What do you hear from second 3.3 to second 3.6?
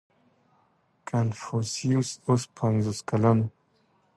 و.